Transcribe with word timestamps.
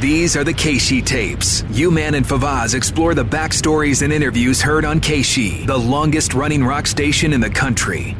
These 0.00 0.34
are 0.34 0.44
the 0.44 0.54
KSHE 0.54 1.04
tapes. 1.04 1.62
U-Man 1.72 2.14
and 2.14 2.24
Favazz 2.24 2.74
explore 2.74 3.12
the 3.12 3.22
backstories 3.22 4.00
and 4.00 4.10
interviews 4.10 4.62
heard 4.62 4.86
on 4.86 4.98
KSHE, 4.98 5.66
the 5.66 5.76
longest 5.76 6.32
running 6.32 6.64
rock 6.64 6.86
station 6.86 7.34
in 7.34 7.40
the 7.42 7.50
country. 7.50 8.16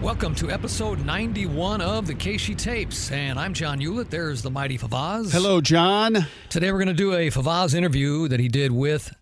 Welcome 0.00 0.34
to 0.36 0.50
episode 0.50 1.04
91 1.04 1.82
of 1.82 2.06
the 2.06 2.14
KSHE 2.14 2.56
Tapes, 2.56 3.10
and 3.10 3.38
I'm 3.38 3.52
John 3.52 3.78
Ulett. 3.78 4.08
There's 4.08 4.40
the 4.40 4.50
mighty 4.50 4.78
Favazz. 4.78 5.30
Hello, 5.30 5.60
John. 5.60 6.26
Today 6.48 6.72
we're 6.72 6.78
going 6.78 6.88
to 6.88 6.94
do 6.94 7.12
a 7.12 7.28
Favazz 7.28 7.74
interview 7.74 8.26
that 8.28 8.40
he 8.40 8.48
did 8.48 8.72
with 8.72 9.14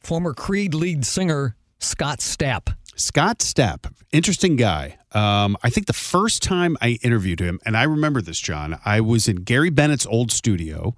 former 0.00 0.32
Creed 0.32 0.72
lead 0.72 1.04
singer 1.04 1.56
Scott 1.78 2.20
Stapp. 2.20 2.74
Scott 2.96 3.40
Stapp, 3.40 3.92
interesting 4.12 4.56
guy. 4.56 4.96
Um, 5.14 5.56
I 5.62 5.70
think 5.70 5.86
the 5.86 5.92
first 5.92 6.42
time 6.42 6.76
I 6.80 6.98
interviewed 7.02 7.40
him, 7.40 7.60
and 7.64 7.76
I 7.76 7.84
remember 7.84 8.20
this, 8.20 8.38
John, 8.40 8.78
I 8.84 9.00
was 9.00 9.28
in 9.28 9.36
Gary 9.36 9.70
Bennett's 9.70 10.06
old 10.06 10.32
studio 10.32 10.96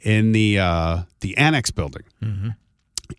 in 0.00 0.32
the 0.32 0.58
uh, 0.58 1.02
the 1.20 1.36
Annex 1.36 1.70
building, 1.70 2.02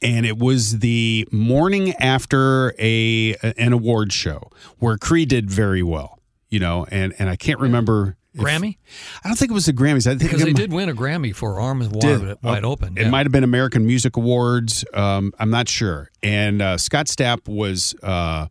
and 0.02 0.26
it 0.26 0.38
was 0.38 0.80
the 0.80 1.28
morning 1.32 1.94
after 2.00 2.74
a 2.80 3.36
an 3.58 3.74
award 3.74 4.12
show 4.12 4.50
where 4.80 4.98
Creed 4.98 5.30
did 5.30 5.50
very 5.50 5.84
well, 5.84 6.20
you 6.50 6.60
know, 6.60 6.86
and 6.90 7.14
and 7.20 7.30
I 7.30 7.36
can't 7.36 7.60
remember 7.60 8.18
if- 8.34 8.42
Grammy? 8.42 8.78
I 9.24 9.28
don't 9.28 9.38
think 9.38 9.52
it 9.52 9.54
was 9.54 9.68
the 9.68 9.74
Grammys. 9.74 10.08
I 10.08 10.18
think 10.18 10.32
Because 10.32 10.42
they 10.44 10.54
did 10.54 10.74
win 10.74 10.90
a 10.90 10.94
Grammy 10.96 11.36
for 11.36 11.60
Arms 11.60 11.88
Wide, 11.90 12.38
wide 12.42 12.66
Oh, 12.66 12.72
Open. 12.72 12.98
It 12.98 13.08
might 13.12 13.28
have 13.28 13.32
been 13.32 13.44
American 13.44 13.86
Music 13.86 14.18
Awards. 14.18 14.84
Um, 14.96 15.34
I'm 15.38 15.52
not 15.52 15.70
sure. 15.70 16.10
And 16.24 16.60
uh, 16.60 16.80
Scott 16.80 17.06
Stapp 17.06 17.48
was, 17.48 17.94
uh, 18.02 18.48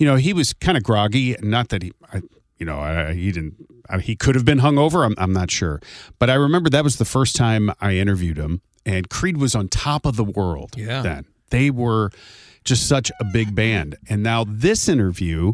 you 0.00 0.06
know, 0.06 0.16
he 0.16 0.32
was 0.32 0.54
kind 0.54 0.78
of 0.78 0.82
groggy. 0.82 1.36
Not 1.42 1.68
that 1.68 1.82
he, 1.82 1.92
I, 2.12 2.22
you 2.58 2.64
know, 2.66 2.80
I, 2.80 3.12
he 3.12 3.30
didn't. 3.30 3.54
I, 3.88 3.98
he 3.98 4.16
could 4.16 4.34
have 4.34 4.46
been 4.46 4.58
hungover. 4.58 5.04
I'm, 5.04 5.14
I'm 5.18 5.32
not 5.32 5.50
sure. 5.50 5.80
But 6.18 6.30
I 6.30 6.34
remember 6.34 6.70
that 6.70 6.82
was 6.82 6.96
the 6.96 7.04
first 7.04 7.36
time 7.36 7.70
I 7.80 7.96
interviewed 7.96 8.38
him, 8.38 8.62
and 8.86 9.10
Creed 9.10 9.36
was 9.36 9.54
on 9.54 9.68
top 9.68 10.06
of 10.06 10.16
the 10.16 10.24
world. 10.24 10.74
Yeah. 10.76 11.02
Then 11.02 11.26
they 11.50 11.70
were 11.70 12.10
just 12.64 12.88
such 12.88 13.12
a 13.20 13.24
big 13.24 13.54
band, 13.54 13.96
and 14.08 14.22
now 14.24 14.44
this 14.44 14.88
interview. 14.88 15.52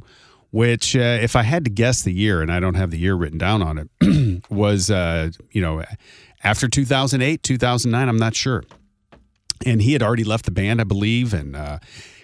Which, 0.52 0.96
uh, 0.96 1.18
if 1.20 1.36
I 1.36 1.42
had 1.42 1.64
to 1.64 1.70
guess 1.70 2.02
the 2.02 2.12
year, 2.12 2.40
and 2.40 2.50
I 2.50 2.60
don't 2.60 2.76
have 2.76 2.90
the 2.90 2.96
year 2.96 3.14
written 3.14 3.36
down 3.36 3.60
on 3.60 3.76
it, 4.00 4.42
was 4.50 4.90
uh, 4.90 5.30
you 5.50 5.60
know 5.60 5.82
after 6.42 6.68
2008, 6.68 7.42
2009. 7.42 8.08
I'm 8.08 8.16
not 8.16 8.34
sure. 8.34 8.64
And 9.66 9.82
he 9.82 9.92
had 9.92 10.02
already 10.02 10.24
left 10.24 10.44
the 10.44 10.50
band, 10.50 10.80
I 10.80 10.84
believe. 10.84 11.34
And 11.34 11.56
uh, 11.56 11.80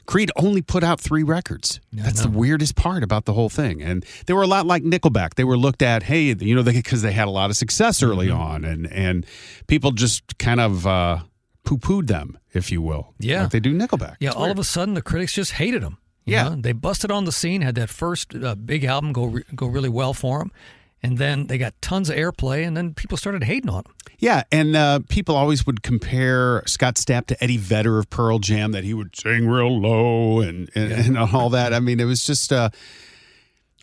Creed 0.07 0.31
only 0.37 0.63
put 0.63 0.83
out 0.83 1.01
three 1.01 1.23
records. 1.23 1.81
That's 1.93 2.23
the 2.23 2.29
weirdest 2.29 2.75
part 2.77 3.03
about 3.03 3.25
the 3.25 3.33
whole 3.33 3.49
thing. 3.49 3.81
And 3.83 4.05
they 4.27 4.33
were 4.35 4.43
a 4.43 4.47
lot 4.47 4.67
like 4.67 4.83
Nickelback. 4.83 5.35
They 5.35 5.45
were 5.45 5.57
looked 5.57 5.81
at, 5.83 6.03
hey, 6.05 6.33
you 6.35 6.55
know, 6.55 6.63
because 6.63 7.03
they, 7.03 7.13
had 7.13 7.29
a 7.29 7.31
lot 7.31 7.51
of 7.51 7.57
success 7.57 8.03
early 8.03 8.27
Mm-hmm. 8.29 8.41
on, 8.41 8.65
and 8.65 8.87
and 8.93 9.27
people 9.67 9.93
just 9.93 10.39
kind 10.39 10.61
of 10.61 10.87
uh, 10.87 11.21
poo 11.65 11.79
pooed 11.79 12.07
them, 12.09 12.39
if 12.53 12.73
you 12.73 12.83
will. 12.83 13.15
Yeah. 13.19 13.43
like 13.43 13.51
they 13.53 13.61
do 13.61 13.73
Nickelback. 13.77 14.17
Yeah, 14.21 14.29
It's 14.31 14.37
all 14.37 14.43
weird. 14.45 14.59
of 14.59 14.59
a 14.61 14.65
sudden 14.65 14.95
the 14.95 15.03
critics 15.03 15.33
just 15.33 15.53
hated 15.53 15.83
them. 15.83 15.99
Yeah. 16.25 16.51
know? 16.51 16.57
they 16.57 16.73
busted 16.73 17.11
on 17.11 17.25
the 17.25 17.33
scene, 17.33 17.63
had 17.63 17.75
that 17.77 17.89
first 17.91 18.35
uh, 18.35 18.55
big 18.55 18.85
album 18.85 19.13
go 19.13 19.25
re- 19.27 19.45
go 19.55 19.67
really 19.67 19.89
well 19.89 20.15
for 20.15 20.39
them, 20.41 20.51
and 21.03 21.19
then 21.19 21.47
they 21.49 21.59
got 21.59 21.75
tons 21.83 22.11
of 22.11 22.17
airplay, 22.17 22.67
and 22.67 22.77
then 22.77 22.95
people 22.95 23.17
started 23.17 23.45
hating 23.45 23.71
on 23.71 23.83
them. 23.85 23.93
Yeah, 24.23 24.45
and 24.53 24.77
uh, 24.77 25.01
people 25.09 25.35
always 25.35 25.67
would 25.67 25.83
compare 25.83 26.63
Scott 26.67 26.95
Stapp 26.95 27.27
to 27.27 27.43
Eddie 27.43 27.57
Vedder 27.57 27.99
of 27.99 28.09
Pearl 28.09 28.39
Jam, 28.39 28.71
that 28.71 28.85
he 28.85 28.95
would 28.95 29.17
sing 29.17 29.49
real 29.49 29.81
low 29.81 30.41
and 30.41 30.71
and, 30.77 30.93
and 30.93 31.19
all 31.19 31.51
that. 31.51 31.75
I 31.75 31.81
mean, 31.81 31.99
it 31.99 32.05
was 32.05 32.25
just. 32.25 32.53
Uh, 32.53 32.71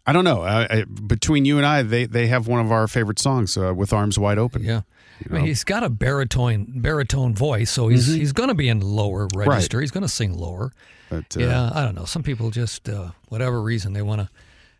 I 0.07 0.13
don't 0.13 0.23
know. 0.23 0.41
I, 0.41 0.77
I, 0.77 0.83
between 0.85 1.43
you 1.43 1.57
and 1.57 1.65
I, 1.65 1.83
they 1.83 2.05
they 2.05 2.27
have 2.27 2.47
one 2.47 2.61
of 2.65 2.71
our 2.71 2.87
favorite 2.87 3.19
songs 3.19 3.57
uh, 3.57 3.73
with 3.75 3.91
arms 3.91 4.17
wide 4.17 4.37
open. 4.37 4.63
Yeah. 4.63 4.83
I 5.29 5.33
mean, 5.33 5.45
he's 5.45 5.65
got 5.65 5.83
a 5.83 5.89
baritone 5.89 6.67
baritone 6.77 7.35
voice, 7.35 7.69
so 7.69 7.89
he's 7.89 8.07
he's 8.07 8.31
going 8.31 8.47
to 8.47 8.55
be 8.55 8.69
in 8.69 8.79
lower 8.79 9.27
register. 9.35 9.81
He's 9.81 9.91
going 9.91 10.03
to 10.03 10.09
sing 10.09 10.33
lower. 10.33 10.71
But, 11.09 11.35
uh, 11.35 11.41
yeah, 11.41 11.69
I 11.73 11.83
don't 11.83 11.95
know. 11.95 12.05
Some 12.05 12.23
people 12.23 12.49
just, 12.49 12.87
uh, 12.87 13.09
whatever 13.27 13.61
reason, 13.61 13.91
they 13.91 14.01
want 14.01 14.21
to 14.21 14.29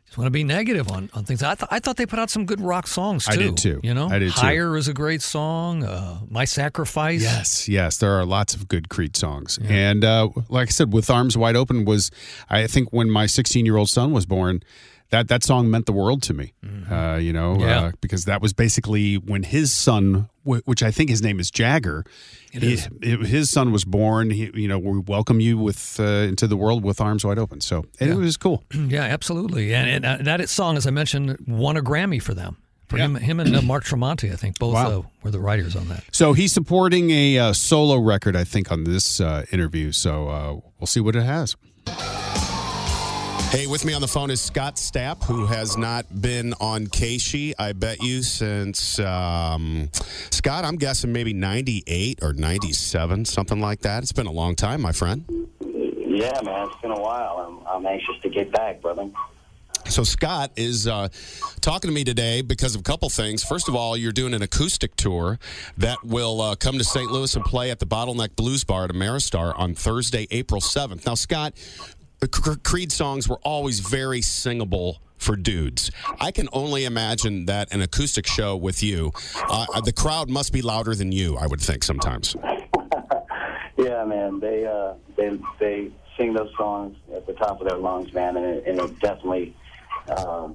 just 0.10 0.18
want 0.18 0.26
to 0.26 0.32
be 0.32 0.44
negative 0.44 0.90
on, 0.90 1.08
on 1.14 1.24
things. 1.24 1.44
I, 1.44 1.54
th- 1.54 1.68
I 1.70 1.78
thought 1.80 1.96
they 1.96 2.08
put 2.08 2.18
out 2.18 2.32
some 2.32 2.48
good 2.48 2.60
rock 2.60 2.88
songs 2.88 3.28
too. 3.28 3.32
I 3.32 3.36
did, 3.38 3.58
too. 3.58 3.80
You 3.84 3.94
know, 3.94 4.10
I 4.10 4.18
did, 4.18 4.34
too. 4.34 4.40
Higher 4.42 4.76
is 4.76 4.88
a 4.88 4.94
great 4.94 5.22
song. 5.22 5.84
Uh, 5.84 6.22
My 6.32 6.46
Sacrifice. 6.46 7.22
Yes, 7.22 7.70
yes, 7.70 7.98
there 7.98 8.14
are 8.14 8.26
lots 8.26 8.56
of 8.56 8.68
good 8.68 8.90
Creed 8.90 9.16
songs, 9.16 9.60
and 9.64 10.04
uh, 10.04 10.30
like 10.50 10.70
I 10.70 10.72
said, 10.72 10.92
with 10.94 11.12
arms 11.12 11.38
wide 11.38 11.56
open 11.56 11.86
was 11.86 12.10
I 12.50 12.66
think 12.66 12.92
when 12.92 13.12
my 13.12 13.28
16 13.28 13.68
year 13.68 13.78
old 13.78 13.90
son 13.90 14.12
was 14.12 14.26
born. 14.26 14.64
That, 15.12 15.28
that 15.30 15.44
song 15.44 15.72
meant 15.72 15.88
the 15.88 15.92
world 15.92 16.22
to 16.24 16.34
me, 16.36 16.54
uh, 16.92 17.16
you 17.20 17.34
know, 17.34 17.58
Yeah. 17.60 17.80
uh, 17.86 17.92
because 18.00 18.26
that 18.26 18.42
was 18.44 18.54
basically 18.54 19.16
when 19.16 19.42
his 19.42 19.74
son, 19.74 20.30
wh- 20.44 20.60
which 20.66 20.84
I 20.84 20.92
think 20.92 21.10
his 21.10 21.24
name 21.24 21.40
is 21.40 21.50
Jagger, 21.50 22.06
he- 22.52 22.78
it- 23.02 23.22
his 23.26 23.50
son 23.50 23.72
was 23.72 23.86
born. 23.86 24.30
He, 24.30 24.52
you 24.54 24.68
know, 24.68 24.78
we 24.78 25.00
welcome 25.00 25.40
you 25.40 25.58
with 25.58 26.00
uh, 26.00 26.04
into 26.30 26.46
the 26.46 26.56
world 26.56 26.84
with 26.84 27.02
arms 27.02 27.26
wide 27.26 27.40
open. 27.40 27.60
So 27.60 27.86
and 28.00 28.12
it 28.12 28.16
was 28.18 28.38
cool. 28.38 28.64
Yeah, 28.76 29.02
absolutely. 29.02 29.74
And, 29.74 30.06
and 30.06 30.28
uh, 30.28 30.36
that 30.36 30.48
song, 30.50 30.78
as 30.78 30.86
I 30.86 30.92
mentioned, 30.92 31.38
won 31.48 31.76
a 31.76 31.82
Grammy 31.82 32.22
for 32.22 32.36
them. 32.36 32.58
For 32.88 32.98
Yeah. 32.98 33.06
him, 33.06 33.16
him 33.16 33.40
and 33.40 33.56
uh, 33.56 33.62
Mark 33.64 33.86
Tremonti, 33.86 34.32
I 34.32 34.36
think, 34.36 34.58
both 34.60 34.74
Wow. 34.76 35.00
uh, 35.00 35.02
were 35.24 35.32
the 35.32 35.40
writers 35.40 35.76
on 35.76 35.88
that. 35.90 36.04
So 36.12 36.34
he's 36.34 36.52
supporting 36.54 37.10
a 37.12 37.38
uh, 37.40 37.54
solo 37.54 37.98
record, 37.98 38.36
I 38.36 38.44
think, 38.44 38.72
on 38.72 38.84
this 38.84 39.20
uh, 39.20 39.46
interview. 39.52 39.92
So 39.92 40.30
uh, 40.30 40.54
we'll 40.80 40.88
see 40.88 41.00
what 41.00 41.16
it 41.16 41.24
has. 41.24 41.56
Hey, 43.50 43.66
with 43.66 43.84
me 43.84 43.94
on 43.96 44.02
the 44.02 44.08
phone 44.08 44.30
is 44.30 44.40
Scott 44.40 44.76
Stapp, 44.76 45.24
who 45.24 45.48
has 45.48 45.76
not 45.76 46.22
been 46.22 46.54
on 46.62 46.86
KSHE, 46.86 47.56
I 47.58 47.74
bet 47.74 48.00
you, 48.00 48.22
since 48.22 49.00
um, 49.00 49.90
Scott. 50.30 50.66
I'm 50.66 50.76
guessing 50.76 51.12
maybe 51.12 51.34
'98 51.34 52.20
or 52.22 52.34
'97, 52.34 53.26
something 53.26 53.60
like 53.60 53.82
that. 53.82 54.04
It's 54.04 54.12
been 54.12 54.28
a 54.28 54.32
long 54.32 54.56
time, 54.56 54.82
my 54.82 54.92
friend. 54.92 55.26
Yeah, 55.62 56.40
man, 56.44 56.68
it's 56.68 56.80
been 56.80 56.92
a 56.92 57.02
while. 57.02 57.64
I'm, 57.68 57.68
I'm 57.68 57.86
anxious 57.88 58.22
to 58.22 58.30
get 58.30 58.52
back, 58.52 58.84
brother. 58.84 59.10
So 59.88 60.04
Scott 60.04 60.52
is 60.56 60.88
uh, 60.88 61.08
talking 61.62 61.90
to 61.90 61.94
me 61.94 62.04
today 62.04 62.44
because 62.44 62.76
of 62.76 62.82
a 62.82 62.84
couple 62.84 63.10
things. 63.10 63.44
First 63.44 63.68
of 63.68 63.76
all, 63.76 63.98
you're 63.98 64.12
doing 64.12 64.36
an 64.36 64.44
acoustic 64.44 64.96
tour 64.96 65.40
that 65.78 65.98
will 66.04 66.42
uh, 66.42 66.56
come 66.56 66.78
to 66.78 66.84
St. 66.84 67.10
Louis 67.10 67.36
and 67.36 67.44
play 67.44 67.72
at 67.72 67.80
the 67.80 67.88
Bottleneck 67.88 68.36
Blues 68.36 68.64
Bar 68.64 68.86
at 68.86 68.92
Ameristar 68.92 69.58
on 69.58 69.74
Thursday, 69.74 70.28
April 70.30 70.62
7th. 70.62 71.08
Now, 71.08 71.16
Scott, 71.16 71.54
the 72.20 72.60
Creed 72.64 72.92
songs 72.92 73.28
were 73.28 73.40
always 73.44 73.80
very 73.80 74.22
singable 74.22 75.02
for 75.18 75.36
dudes. 75.36 75.92
I 76.20 76.32
can 76.32 76.48
only 76.54 76.86
imagine 76.86 77.46
that 77.46 77.74
an 77.74 77.82
acoustic 77.82 78.26
show 78.26 78.56
with 78.56 78.82
you, 78.82 79.12
uh, 79.50 79.82
the 79.82 79.92
crowd 79.92 80.30
must 80.30 80.54
be 80.54 80.62
louder 80.62 80.96
than 80.96 81.12
you. 81.12 81.38
I 81.38 81.46
would 81.48 81.62
think 81.62 81.84
sometimes. 81.84 82.36
Yeah, 83.80 84.04
man, 84.04 84.42
they 84.42 84.66
uh, 84.66 84.96
they 85.16 85.40
they 85.58 85.90
sing 86.18 86.34
those 86.34 86.52
songs 86.58 86.98
at 87.16 87.26
the 87.26 87.32
top 87.32 87.62
of 87.62 87.68
their 87.70 87.78
lungs, 87.78 88.12
man, 88.12 88.36
and 88.36 88.46
it, 88.46 88.68
and 88.68 88.78
it 88.78 89.00
definitely 89.00 89.56
uh, 90.10 90.50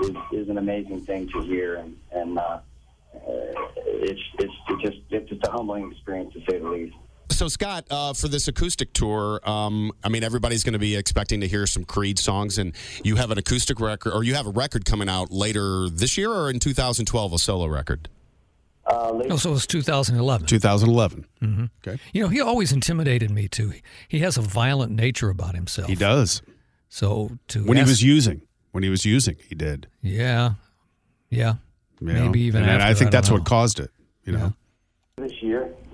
is, 0.00 0.10
is 0.32 0.48
an 0.48 0.58
amazing 0.58 1.00
thing 1.04 1.28
to 1.30 1.40
hear, 1.40 1.74
and 1.74 1.96
and 2.12 2.38
uh, 2.38 2.60
it's 3.84 4.20
it's 4.38 4.52
just 4.80 4.98
it's 5.10 5.28
just 5.28 5.44
a 5.44 5.50
humbling 5.50 5.90
experience 5.90 6.32
to 6.34 6.40
say 6.48 6.60
the 6.60 6.68
least. 6.68 6.94
So, 7.32 7.48
Scott, 7.48 7.86
uh, 7.90 8.12
for 8.12 8.28
this 8.28 8.46
acoustic 8.46 8.92
tour, 8.92 9.40
um, 9.48 9.90
I 10.04 10.08
mean, 10.08 10.22
everybody's 10.22 10.62
going 10.62 10.74
to 10.74 10.78
be 10.78 10.94
expecting 10.96 11.40
to 11.40 11.48
hear 11.48 11.66
some 11.66 11.84
Creed 11.84 12.18
songs, 12.18 12.58
and 12.58 12.72
you 13.02 13.16
have 13.16 13.30
an 13.30 13.38
acoustic 13.38 13.80
record, 13.80 14.12
or 14.12 14.22
you 14.22 14.34
have 14.34 14.46
a 14.46 14.50
record 14.50 14.84
coming 14.84 15.08
out 15.08 15.32
later 15.32 15.88
this 15.88 16.16
year, 16.16 16.30
or 16.30 16.50
in 16.50 16.60
2012, 16.60 17.32
a 17.32 17.38
solo 17.38 17.66
record. 17.66 18.08
Uh, 18.88 19.12
late- 19.12 19.30
Oh, 19.32 19.36
so 19.36 19.50
it 19.50 19.54
was 19.54 19.66
2011. 19.66 20.46
2011. 20.46 21.68
Okay. 21.86 22.00
You 22.12 22.22
know, 22.22 22.28
he 22.28 22.40
always 22.40 22.70
intimidated 22.72 23.30
me 23.30 23.48
too. 23.48 23.72
He 24.08 24.20
has 24.20 24.36
a 24.36 24.42
violent 24.42 24.92
nature 24.92 25.30
about 25.30 25.54
himself. 25.54 25.88
He 25.88 25.94
does. 25.94 26.42
So 26.88 27.38
to 27.48 27.64
When 27.64 27.76
he 27.78 27.82
was 27.84 28.02
using, 28.02 28.42
when 28.72 28.82
he 28.84 28.90
was 28.90 29.04
using, 29.04 29.36
he 29.48 29.54
did. 29.54 29.86
yeah, 30.02 30.54
yeah, 31.30 31.54
you 32.00 32.06
Maybe 32.08 32.20
know? 32.20 32.34
even 32.34 32.62
And 32.62 32.70
after, 32.72 32.84
I 32.86 32.94
think 32.94 33.08
I 33.08 33.10
that's 33.10 33.28
don't 33.28 33.38
what 33.40 33.44
know. 33.44 33.56
caused 33.56 33.80
it. 33.80 33.90
You 34.24 34.32
know. 34.32 34.38
this 34.38 34.46
year. 34.48 34.54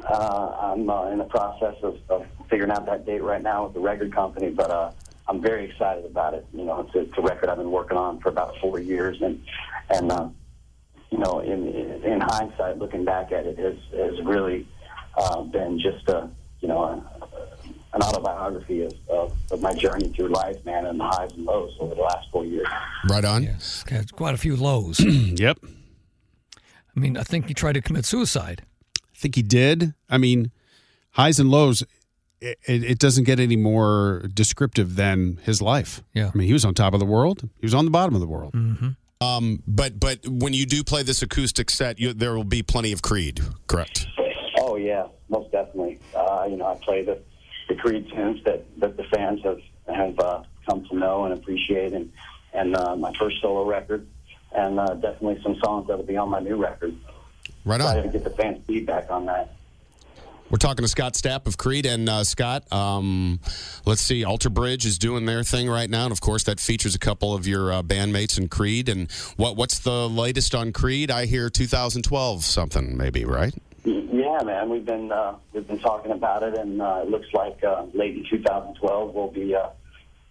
Uh, 0.08 0.72
I'm 0.72 0.88
uh, 0.88 1.10
in 1.10 1.19
the 1.19 1.25
process 1.25 1.75
of, 1.82 1.99
of 2.08 2.26
figuring 2.49 2.70
out 2.70 2.87
that 2.87 3.05
date 3.05 3.22
right 3.22 3.43
now 3.43 3.64
with 3.64 3.75
the 3.75 3.81
record 3.81 4.14
company, 4.14 4.50
but 4.50 4.70
uh, 4.70 4.90
I'm 5.28 5.43
very 5.43 5.70
excited 5.70 6.06
about 6.06 6.34
it. 6.34 6.46
You 6.55 6.64
know, 6.64 6.81
it's 6.81 6.94
a, 6.94 7.00
it's 7.00 7.19
a 7.19 7.22
record 7.22 7.50
I've 7.50 7.58
been 7.58 7.70
working 7.70 7.99
on 7.99 8.20
for 8.20 8.31
about 8.31 8.56
four 8.58 8.81
years, 8.81 9.20
and 9.20 9.43
and 9.90 10.10
uh, 10.10 10.28
you 11.10 11.19
know, 11.19 11.40
in 11.40 11.69
in 12.02 12.20
hindsight, 12.20 12.78
looking 12.78 13.05
back 13.05 13.32
at 13.32 13.46
it, 13.46 13.58
has 13.58 13.76
has 13.93 14.25
really 14.25 14.66
uh, 15.16 15.43
been 15.43 15.78
just 15.78 16.08
a 16.08 16.31
you 16.60 16.69
know 16.69 16.84
a, 16.84 17.19
an 17.94 18.02
autobiography 18.02 18.82
of, 18.82 18.93
of, 19.08 19.32
of 19.50 19.60
my 19.60 19.72
journey 19.75 20.08
through 20.10 20.28
life, 20.28 20.62
man, 20.64 20.87
and 20.87 21.00
the 21.00 21.05
highs 21.05 21.32
and 21.32 21.44
lows 21.44 21.75
over 21.81 21.94
the 21.94 22.00
last 22.00 22.31
four 22.31 22.44
years. 22.44 22.66
Right 23.08 23.25
on. 23.25 23.43
yeah. 23.43 23.56
Had 23.88 24.12
quite 24.12 24.34
a 24.34 24.38
few 24.38 24.56
lows. 24.56 25.00
Yep. 25.38 25.58
I 26.96 27.00
mean, 27.00 27.16
I 27.16 27.22
think 27.22 27.46
he 27.46 27.55
tried 27.55 27.75
to 27.75 27.81
commit 27.81 28.05
suicide. 28.05 28.62
I 29.19 29.20
think 29.20 29.35
he 29.35 29.43
did. 29.43 29.94
I 30.09 30.17
mean, 30.17 30.53
highs 31.11 31.41
and 31.41 31.50
lows. 31.50 31.82
It, 32.41 32.56
it, 32.69 32.85
it 32.85 32.99
doesn't 33.00 33.25
get 33.25 33.41
any 33.41 33.56
more 33.56 34.23
descriptive 34.32 34.94
than 34.94 35.41
his 35.43 35.61
life. 35.61 36.05
Yeah. 36.15 36.31
I 36.32 36.38
mean, 36.38 36.47
he 36.47 36.53
was 36.53 36.65
on 36.65 36.73
top 36.73 36.94
of 36.94 37.00
the 37.00 37.06
world. 37.06 37.49
He 37.59 37.67
was 37.67 37.75
on 37.75 37.85
the 37.85 37.91
bottom 37.91 38.15
of 38.15 38.20
the 38.20 38.29
world. 38.29 38.53
Mm-hmm. 38.53 38.91
Um, 39.20 39.65
but 39.67 39.99
but 39.99 40.20
when 40.29 40.53
you 40.53 40.65
do 40.65 40.85
play 40.85 41.03
this 41.03 41.20
acoustic 41.23 41.70
set, 41.70 41.99
you, 41.99 42.12
there 42.12 42.35
will 42.37 42.44
be 42.44 42.62
plenty 42.62 42.93
of 42.93 43.03
Creed, 43.03 43.41
correct? 43.67 44.06
Oh 44.61 44.76
yeah, 44.76 45.09
most 45.29 45.50
definitely. 45.50 45.99
Uh, 46.15 46.47
you 46.49 46.56
know, 46.56 46.67
I 46.67 46.76
play 46.76 47.03
the 47.03 47.20
the 47.69 47.75
Creed 47.75 48.09
tunes 48.15 48.44
that, 48.44 48.65
that 48.79 48.97
the 48.97 49.03
fans 49.03 49.43
have 49.43 49.59
have 49.93 50.17
uh, 50.20 50.43
come 50.69 50.87
to 50.88 50.97
know 50.97 51.25
and 51.25 51.35
appreciate, 51.35 51.93
and 51.93 52.12
and 52.53 52.76
uh, 52.76 52.94
my 52.94 53.12
first 53.19 53.41
solo 53.43 53.65
record, 53.65 54.06
and 54.53 54.79
uh, 54.79 54.94
definitely 54.94 55.43
some 55.43 55.56
songs 55.65 55.88
that'll 55.88 56.06
be 56.06 56.17
on 56.17 56.29
my 56.29 56.38
new 56.38 56.55
record. 56.55 56.94
Right 57.64 57.81
on. 57.81 57.94
Try 57.94 58.02
to 58.02 58.08
get 58.08 58.25
the 58.25 58.31
fans' 58.31 58.62
feedback 58.66 59.10
on 59.10 59.26
that. 59.26 59.55
We're 60.50 60.56
talking 60.56 60.82
to 60.82 60.88
Scott 60.88 61.12
Stapp 61.12 61.46
of 61.46 61.58
Creed, 61.58 61.84
and 61.84 62.08
uh, 62.08 62.25
Scott, 62.25 62.72
um, 62.72 63.38
let's 63.84 64.00
see, 64.00 64.25
Alter 64.25 64.49
Bridge 64.49 64.87
is 64.87 64.96
doing 64.96 65.26
their 65.26 65.43
thing 65.43 65.69
right 65.69 65.90
now, 65.90 66.05
and 66.05 66.12
of 66.12 66.22
course 66.22 66.44
that 66.44 66.58
features 66.58 66.94
a 66.94 66.99
couple 66.99 67.34
of 67.34 67.46
your 67.46 67.70
uh, 67.70 67.82
bandmates 67.82 68.38
in 68.38 68.49
Creed. 68.49 68.88
And 68.88 69.12
what 69.37 69.56
what's 69.56 69.78
the 69.81 70.08
latest 70.08 70.55
on 70.55 70.72
Creed? 70.72 71.10
I 71.10 71.26
hear 71.26 71.50
2012 71.50 72.44
something, 72.46 72.96
maybe, 72.96 73.26
right? 73.26 73.55
Yeah, 73.84 74.43
man, 74.43 74.70
we've 74.70 74.87
been 74.87 75.12
uh, 75.12 75.34
we've 75.52 75.69
been 75.69 75.81
talking 75.81 76.12
about 76.12 76.43
it, 76.43 76.56
and 76.56 76.81
uh, 76.81 77.00
it 77.02 77.10
looks 77.10 77.28
like 77.34 77.62
uh, 77.62 77.84
late 77.93 78.16
in 78.16 78.25
2012 78.31 79.14
we'll 79.14 79.28
be 79.28 79.55
uh, 79.55 79.69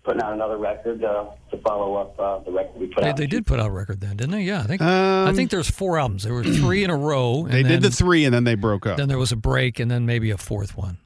putting 0.08 0.22
out 0.22 0.32
another 0.32 0.58
record 0.58 1.04
uh, 1.04 1.26
to 1.52 1.58
follow 1.58 1.96
up 1.96 2.18
uh, 2.18 2.40
the 2.46 2.52
record 2.52 2.80
we 2.80 2.88
put 2.88 3.04
They, 3.04 3.10
out. 3.10 3.18
they 3.18 3.28
did 3.28 3.46
put 3.46 3.60
out 3.60 3.68
a 3.68 3.72
record 3.72 4.00
then, 4.00 4.16
didn't 4.16 4.32
they? 4.32 4.44
Yeah, 4.44 4.62
I 4.62 4.64
think 4.64 4.82
I 4.82 5.34
think 5.34 5.52
there's 5.52 5.70
four 5.70 6.00
albums. 6.00 6.24
There 6.24 6.34
were 6.34 6.44
three 6.46 6.86
in 6.86 6.90
a 6.90 6.96
row. 6.96 7.44
And 7.44 7.54
They 7.54 7.62
then, 7.62 7.74
did 7.74 7.82
the 7.82 7.92
three 7.96 8.24
and 8.24 8.34
then 8.34 8.46
they 8.46 8.56
broke 8.56 8.88
up. 8.88 8.96
Then 8.98 9.10
there 9.10 9.18
was 9.18 9.34
a 9.34 9.36
break, 9.36 9.80
and 9.82 9.92
then 9.92 10.06
maybe 10.06 10.32
a 10.32 10.38
fourth 10.38 10.78
one. 10.78 10.98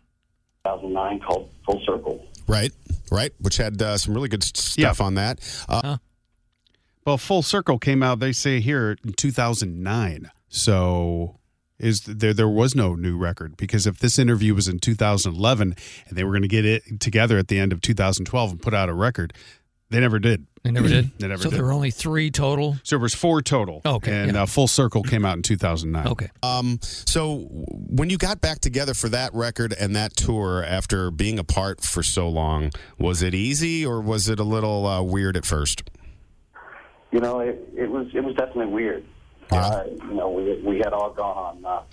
2009 0.65 1.19
called 1.21 1.49
Full 1.65 1.81
Circle. 1.85 2.23
Right, 2.47 2.71
right, 3.11 3.33
which 3.39 3.57
had 3.57 3.81
uh, 3.81 3.97
some 3.97 4.13
really 4.13 4.29
good 4.29 4.43
stuff 4.43 4.99
Yeah. 4.99 5.05
on 5.05 5.15
that. 5.15 5.39
Uh, 5.67 5.97
Well, 7.05 7.17
Full 7.17 7.41
Circle 7.41 7.79
came 7.79 8.03
out. 8.03 8.19
They 8.19 8.31
say 8.33 8.59
here 8.59 8.95
in 9.03 9.13
2009. 9.13 10.29
So 10.49 11.39
is 11.81 12.01
there 12.01 12.33
there 12.33 12.47
was 12.47 12.75
no 12.75 12.95
new 12.95 13.17
record 13.17 13.57
because 13.57 13.87
if 13.87 13.99
this 13.99 14.19
interview 14.19 14.53
was 14.53 14.67
in 14.67 14.79
2011 14.79 15.75
and 16.07 16.17
they 16.17 16.23
were 16.23 16.31
going 16.31 16.43
to 16.43 16.47
get 16.47 16.65
it 16.65 16.99
together 16.99 17.37
at 17.37 17.47
the 17.47 17.59
end 17.59 17.73
of 17.73 17.81
2012 17.81 18.51
and 18.51 18.61
put 18.61 18.73
out 18.73 18.87
a 18.87 18.93
record, 18.93 19.33
they 19.89 19.99
never 19.99 20.19
did. 20.19 20.45
They 20.63 20.71
never 20.71 20.87
did. 20.87 21.11
They 21.17 21.27
never 21.27 21.41
so 21.41 21.49
did. 21.49 21.57
there 21.57 21.65
were 21.65 21.73
only 21.73 21.89
three 21.89 22.29
total. 22.29 22.75
So 22.83 22.95
there 22.95 22.99
was 22.99 23.15
four 23.15 23.41
total. 23.41 23.81
Okay, 23.83 24.15
and 24.15 24.33
yeah. 24.33 24.43
uh, 24.43 24.45
Full 24.45 24.67
Circle 24.67 25.03
came 25.03 25.25
out 25.25 25.35
in 25.35 25.41
2009. 25.41 26.07
Okay. 26.07 26.29
Um, 26.43 26.79
so 26.81 27.47
when 27.49 28.09
you 28.09 28.17
got 28.17 28.41
back 28.41 28.59
together 28.59 28.93
for 28.93 29.09
that 29.09 29.33
record 29.33 29.73
and 29.73 29.95
that 29.95 30.15
tour 30.15 30.63
after 30.63 31.09
being 31.09 31.39
apart 31.39 31.81
for 31.81 32.03
so 32.03 32.29
long, 32.29 32.71
was 32.99 33.23
it 33.23 33.33
easy 33.33 33.85
or 33.85 34.01
was 34.01 34.29
it 34.29 34.39
a 34.39 34.43
little 34.43 34.85
uh, 34.85 35.01
weird 35.01 35.35
at 35.35 35.45
first? 35.45 35.89
You 37.11 37.19
know, 37.19 37.39
it, 37.39 37.59
it 37.75 37.89
was 37.89 38.07
it 38.13 38.23
was 38.23 38.35
definitely 38.35 38.67
weird. 38.67 39.03
Uh, 39.51 39.83
you 39.87 40.13
know, 40.13 40.29
we 40.29 40.61
we 40.63 40.77
had 40.77 40.93
all 40.93 41.11
gone 41.11 41.37
on 41.37 41.65
uh, 41.65 41.83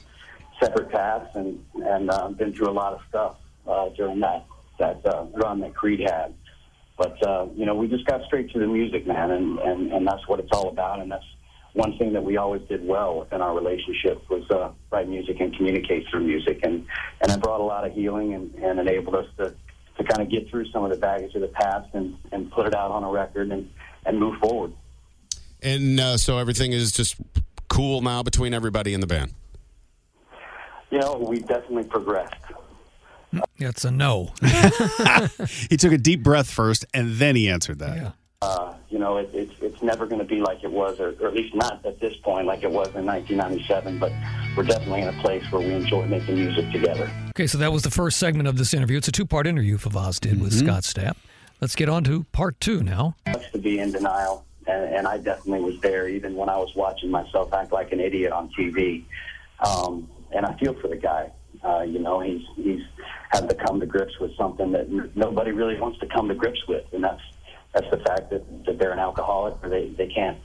separate 0.63 0.91
paths 0.91 1.31
and 1.35 1.65
and 1.75 2.11
uh, 2.11 2.29
been 2.29 2.53
through 2.53 2.71
a 2.71 2.73
lot 2.73 2.93
of 2.93 3.01
stuff 3.09 3.37
uh, 3.67 3.89
during 3.91 4.21
that 4.21 4.47
that 4.79 5.05
uh, 5.07 5.27
run 5.35 5.61
that 5.61 5.75
Creed 5.75 6.01
had. 6.01 6.35
But 6.97 7.25
uh, 7.27 7.47
you 7.55 7.67
know, 7.67 7.75
we 7.75 7.89
just 7.89 8.07
got 8.07 8.25
straight 8.27 8.51
to 8.53 8.59
the 8.59 8.67
music, 8.67 9.07
man, 9.07 9.31
and, 9.31 9.59
and 9.59 9.93
and 9.93 10.07
that's 10.07 10.27
what 10.29 10.41
it's 10.41 10.51
all 10.53 10.69
about. 10.69 11.01
And 11.01 11.11
that's 11.11 11.25
one 11.75 11.97
thing 11.99 12.13
that 12.15 12.25
we 12.25 12.37
always 12.37 12.63
did 12.69 12.85
well 12.85 13.21
within 13.21 13.41
our 13.41 13.55
relationship 13.55 14.29
was 14.29 14.43
uh, 14.51 14.71
write 14.91 15.09
music 15.09 15.37
and 15.41 15.57
communicate 15.57 16.07
through 16.11 16.25
music, 16.25 16.61
and 16.65 16.87
and 17.21 17.31
it 17.31 17.41
brought 17.41 17.61
a 17.61 17.65
lot 17.65 17.87
of 17.87 17.93
healing 17.93 18.35
and, 18.35 18.55
and 18.57 18.81
enabled 18.81 19.15
us 19.15 19.27
to 19.39 19.55
to 19.97 20.05
kind 20.05 20.23
of 20.23 20.31
get 20.31 20.49
through 20.51 20.65
some 20.71 20.85
of 20.85 20.91
the 20.91 20.97
baggage 20.97 21.35
of 21.35 21.41
the 21.41 21.49
past 21.49 21.89
and 21.95 22.17
and 22.33 22.51
put 22.51 22.67
it 22.67 22.75
out 22.75 22.91
on 22.91 23.05
a 23.05 23.11
record 23.11 23.51
and 23.51 23.71
and 24.07 24.19
move 24.19 24.39
forward. 24.41 24.73
And 25.63 25.99
uh, 25.99 26.17
so 26.17 26.39
everything 26.39 26.73
is 26.73 26.93
just 26.93 27.17
cool 27.79 28.01
now 28.01 28.25
between 28.25 28.53
everybody 28.53 28.93
in 28.93 29.01
the 29.01 29.07
band. 29.07 29.33
You 30.91 30.99
know, 30.99 31.15
we 31.15 31.39
definitely 31.39 31.85
progressed. 31.85 32.35
That's 33.59 33.85
a 33.85 33.93
no. 33.93 34.33
He 35.71 35.77
took 35.77 35.93
a 35.93 35.99
deep 35.99 36.25
breath 36.25 36.51
first 36.51 36.87
and 36.93 37.15
then 37.15 37.37
he 37.37 37.49
answered 37.49 37.79
that. 37.79 37.97
Yeah. 37.97 38.11
Uh, 38.43 38.75
you 38.89 38.99
know, 38.99 39.19
it, 39.19 39.31
it's 39.33 39.53
it's 39.61 39.81
never 39.81 40.07
going 40.07 40.19
to 40.21 40.25
be 40.25 40.41
like 40.41 40.65
it 40.65 40.71
was, 40.71 40.99
or, 40.99 41.15
or 41.21 41.29
at 41.29 41.35
least 41.35 41.55
not 41.55 41.85
at 41.85 42.01
this 42.01 42.17
point, 42.23 42.47
like 42.47 42.63
it 42.63 42.71
was 42.71 42.89
in 42.95 43.05
1997. 43.05 43.99
But 43.99 44.13
we're 44.57 44.65
definitely 44.65 45.03
in 45.03 45.09
a 45.09 45.21
place 45.23 45.45
where 45.51 45.61
we 45.61 45.73
enjoy 45.73 46.07
making 46.07 46.35
music 46.35 46.71
together. 46.73 47.11
Okay, 47.31 47.47
so 47.47 47.59
that 47.59 47.73
was 47.73 47.83
the 47.83 47.91
first 47.91 48.17
segment 48.19 48.49
of 48.49 48.57
this 48.57 48.75
interview. 48.75 48.97
It's 48.97 49.09
a 49.09 49.13
two-part 49.13 49.47
interview 49.47 49.77
Favazz 49.77 50.19
did 50.21 50.41
with 50.41 50.53
Scott 50.53 50.83
Stapp. 50.83 51.17
Let's 51.61 51.75
get 51.75 51.89
on 51.89 52.05
to 52.05 52.25
part 52.33 52.59
two 52.61 52.83
now. 52.83 53.17
To 53.53 53.59
be 53.59 53.81
in 53.81 53.91
denial, 53.91 54.45
and, 54.69 54.95
and 54.95 55.07
I 55.09 55.19
definitely 55.19 55.61
was 55.61 55.81
there, 55.81 56.09
even 56.09 56.35
when 56.37 56.49
I 56.49 56.57
was 56.57 56.71
watching 56.77 57.11
myself 57.11 57.53
act 57.53 57.73
like 57.73 57.93
an 57.93 58.01
idiot 58.01 58.33
on 58.33 58.51
TV. 58.59 59.05
Um, 59.67 60.09
and 60.33 60.45
I 60.47 60.57
feel 60.59 60.75
for 60.81 60.89
the 60.89 60.97
guy. 60.97 61.31
Uh, 61.65 61.81
you 61.83 61.99
know, 61.99 62.21
he's 62.21 62.43
he's 62.57 62.83
had 63.31 63.49
to 63.49 63.55
come 63.55 63.81
to 63.81 63.87
grips 63.87 64.13
with 64.21 64.37
something 64.37 64.71
that 64.73 64.83
n- 64.83 65.11
nobody 65.15 65.51
really 65.51 65.79
wants 65.81 65.99
to 65.99 66.07
come 66.07 66.29
to 66.29 66.35
grips 66.35 66.61
with, 66.69 66.85
and 66.93 67.03
that's 67.03 67.21
that's 67.75 67.91
the 67.91 67.97
fact 67.99 68.31
that, 68.31 68.45
that 68.67 68.79
they're 68.79 68.93
an 68.93 68.99
alcoholic 68.99 69.55
or 69.63 69.69
they, 69.69 69.89
they 69.97 70.07
can't 70.07 70.39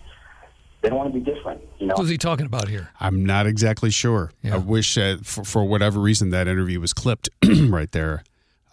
they 0.82 0.90
don't 0.90 0.98
want 0.98 1.14
to 1.14 1.20
be 1.20 1.24
different. 1.24 1.62
You 1.80 1.88
know, 1.88 1.94
What 1.94 2.02
was 2.02 2.10
he 2.10 2.18
talking 2.18 2.46
about 2.46 2.68
here? 2.68 2.90
I'm 3.00 3.26
not 3.26 3.48
exactly 3.48 3.90
sure. 3.90 4.32
Yeah. 4.42 4.56
I 4.56 4.58
wish 4.58 4.98
uh, 4.98 5.18
for, 5.24 5.44
for 5.46 5.64
whatever 5.64 6.00
reason 6.00 6.32
that 6.32 6.48
interview 6.48 6.80
was 6.82 6.94
clipped 6.94 7.30
right 7.46 7.92
there. 7.94 8.24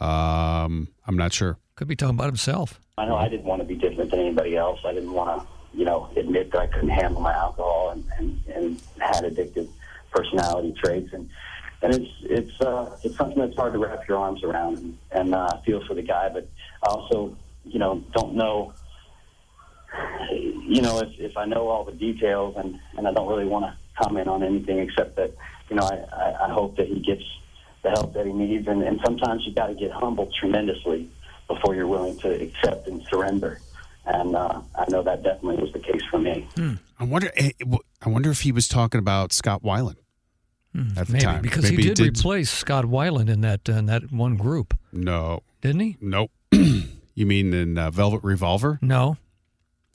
Um, 0.00 0.88
I'm 1.06 1.16
not 1.16 1.32
sure. 1.32 1.58
Could 1.76 1.86
be 1.86 1.94
talking 1.94 2.16
about 2.16 2.26
himself. 2.26 2.80
I 3.00 3.06
know 3.06 3.16
I 3.16 3.28
didn't 3.28 3.46
want 3.46 3.62
to 3.62 3.66
be 3.66 3.76
different 3.76 4.10
than 4.10 4.20
anybody 4.20 4.56
else. 4.56 4.78
I 4.84 4.92
didn't 4.92 5.12
want 5.12 5.40
to, 5.40 5.78
you 5.78 5.86
know, 5.86 6.10
admit 6.16 6.52
that 6.52 6.60
I 6.60 6.66
couldn't 6.66 6.90
handle 6.90 7.22
my 7.22 7.32
alcohol 7.32 7.90
and, 7.90 8.04
and, 8.18 8.42
and 8.54 8.82
had 8.98 9.24
addictive 9.24 9.68
personality 10.10 10.74
traits. 10.82 11.10
And 11.14 11.30
and 11.80 11.94
it's 11.94 12.12
it's 12.22 12.60
uh, 12.60 12.94
it's 13.02 13.16
something 13.16 13.38
that's 13.38 13.56
hard 13.56 13.72
to 13.72 13.78
wrap 13.78 14.06
your 14.06 14.18
arms 14.18 14.44
around. 14.44 14.78
And, 14.78 14.98
and 15.12 15.34
uh, 15.34 15.56
feel 15.64 15.82
for 15.86 15.94
the 15.94 16.02
guy, 16.02 16.28
but 16.28 16.46
I 16.82 16.90
also, 16.90 17.34
you 17.64 17.78
know, 17.78 18.04
don't 18.12 18.34
know. 18.34 18.74
You 20.66 20.82
know, 20.82 21.00
if, 21.00 21.18
if 21.18 21.36
I 21.38 21.46
know 21.46 21.68
all 21.68 21.84
the 21.84 21.92
details, 21.92 22.54
and, 22.58 22.78
and 22.96 23.08
I 23.08 23.12
don't 23.12 23.28
really 23.28 23.46
want 23.46 23.64
to 23.64 24.04
comment 24.04 24.28
on 24.28 24.44
anything 24.44 24.78
except 24.78 25.16
that, 25.16 25.32
you 25.68 25.76
know, 25.76 25.82
I, 25.82 25.96
I, 26.12 26.46
I 26.46 26.52
hope 26.52 26.76
that 26.76 26.86
he 26.86 27.00
gets 27.00 27.24
the 27.82 27.90
help 27.90 28.12
that 28.12 28.24
he 28.24 28.32
needs. 28.32 28.68
And, 28.68 28.82
and 28.82 29.00
sometimes 29.04 29.44
you 29.46 29.52
got 29.52 29.66
to 29.66 29.74
get 29.74 29.90
humbled 29.90 30.32
tremendously 30.38 31.10
before 31.54 31.74
you're 31.74 31.86
willing 31.86 32.16
to 32.20 32.28
accept 32.42 32.86
and 32.88 33.02
surrender. 33.10 33.60
And 34.06 34.34
uh, 34.34 34.60
I 34.76 34.84
know 34.88 35.02
that 35.02 35.22
definitely 35.22 35.62
was 35.62 35.72
the 35.72 35.78
case 35.78 36.02
for 36.10 36.18
me. 36.18 36.46
I 36.98 37.04
wonder. 37.04 37.30
eh, 37.36 37.50
w- 37.60 37.78
I 38.00 38.08
wonder 38.08 38.30
if 38.30 38.40
he 38.40 38.52
was 38.52 38.66
talking 38.68 38.98
about 38.98 39.32
Scott 39.32 39.62
Weiland 39.62 39.96
at 40.96 41.06
the 41.06 41.12
Maybe 41.14 41.24
time 41.24 41.42
because 41.42 41.64
Maybe 41.70 41.82
he 41.84 41.94
did, 41.94 42.16
replace 42.18 42.50
Scott 42.50 42.84
Weiland 42.86 43.28
in 43.28 43.40
that 43.42 43.68
uh, 43.68 43.72
in 43.72 43.86
that 43.86 44.10
one 44.12 44.36
group, 44.36 44.76
No, 44.92 45.42
didn't 45.60 45.80
he? 45.80 45.96
nope. 46.00 46.30
you 46.52 47.26
mean 47.26 47.52
in 47.52 47.76
uh, 47.76 47.90
Velvet 47.90 48.22
Revolver? 48.24 48.78
No. 48.80 49.16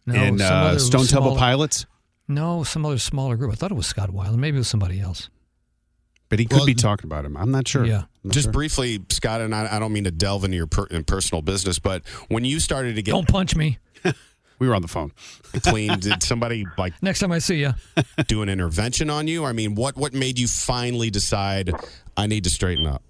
No, 0.05 0.13
in 0.21 0.38
some 0.38 0.63
uh, 0.63 0.77
Stone 0.77 1.07
Temple 1.07 1.35
Pilots? 1.35 1.85
No, 2.27 2.63
some 2.63 2.85
other 2.85 3.00
smaller 3.00 3.38
group. 3.38 3.51
I 3.51 3.55
thought 3.55 3.71
it 3.71 3.75
was 3.75 3.88
Scott 3.88 4.12
Weiland. 4.12 4.35
Maybe 4.38 4.57
it 4.57 4.59
was 4.59 4.67
somebody 4.67 5.00
else. 5.00 5.29
But 6.29 6.39
he 6.39 6.46
could 6.46 6.58
Well, 6.58 6.65
be 6.65 6.74
talking 6.74 7.05
about 7.08 7.24
him. 7.25 7.38
I'm 7.38 7.51
not 7.51 7.67
sure. 7.67 7.86
Yeah. 7.86 8.03
Not 8.24 8.34
Just 8.34 8.46
sure. 8.46 8.51
briefly, 8.53 9.00
Scott, 9.10 9.41
and 9.41 9.53
I, 9.53 9.75
I 9.75 9.79
don't 9.79 9.94
mean 9.94 10.05
to 10.05 10.12
delve 10.12 10.44
into 10.44 10.58
your 10.58 10.65
per, 10.67 10.86
in 10.88 11.03
personal 11.03 11.41
business, 11.44 11.77
but 11.79 12.01
when 12.29 12.44
you 12.46 12.60
started 12.60 12.96
to 12.96 13.01
get 13.03 13.12
Don't 13.12 13.27
punch 13.27 13.55
me. 13.55 13.77
we 14.60 14.67
were 14.67 14.74
on 14.74 14.82
the 14.82 14.88
phone. 14.88 15.12
clean, 15.63 16.00
did 16.00 16.24
somebody 16.24 16.65
like 16.77 16.94
Next 17.03 17.20
time 17.20 17.32
I 17.32 17.38
see 17.39 17.60
you. 17.60 17.74
do 18.27 18.41
an 18.41 18.50
intervention 18.50 19.10
on 19.12 19.27
you? 19.27 19.46
I 19.46 19.51
mean, 19.53 19.75
what 19.75 19.96
what 19.98 20.13
made 20.13 20.39
you 20.39 20.48
finally 20.48 21.10
decide 21.12 21.72
I 22.17 22.25
need 22.27 22.44
to 22.46 22.50
straighten 22.50 22.88
up? 22.88 23.03